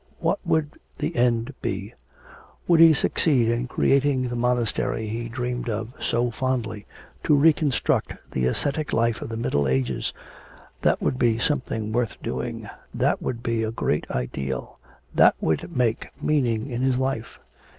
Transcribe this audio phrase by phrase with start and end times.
[0.17, 1.93] What would the end be?
[2.67, 6.87] Would he succeed in creating the monastery he dreamed of so fondly?
[7.25, 10.11] To reconstruct the ascetic life of the Middle Ages,
[10.81, 14.79] that would be something worth doing, that would be a great ideal
[15.13, 17.37] that would make meaning in his life.